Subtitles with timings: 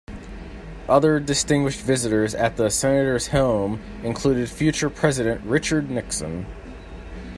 [0.89, 6.47] Other distinguished visitors at the senator's home included future President Richard Nixon.